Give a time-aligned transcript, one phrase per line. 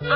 [0.00, 0.10] 流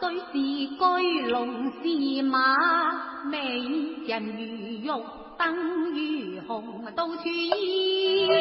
[0.00, 0.38] 水是
[0.78, 0.78] 驹，
[1.30, 2.38] 龙是马，
[3.30, 3.38] 美
[4.08, 4.32] 人如
[4.80, 4.90] 玉，
[5.36, 5.52] 灯
[5.92, 8.40] 如虹，到去也。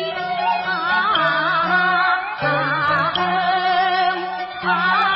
[4.64, 5.09] 啊。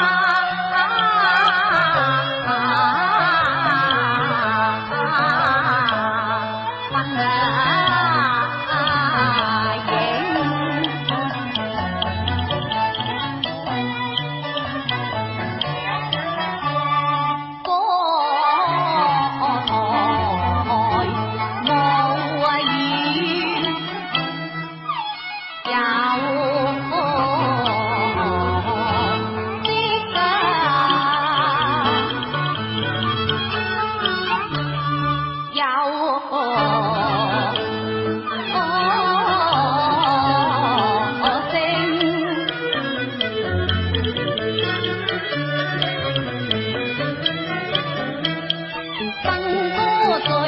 [50.13, 50.47] 我做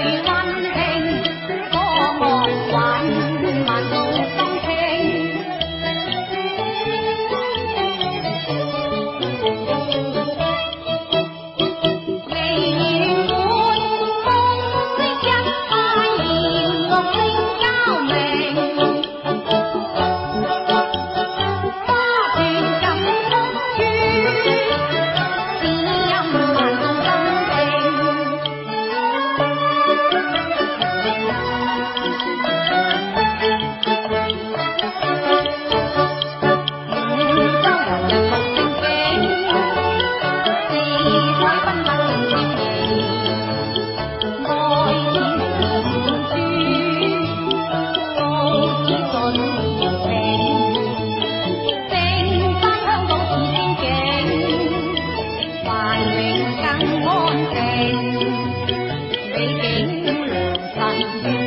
[0.62, 0.65] 鱼
[60.98, 61.45] Thank you.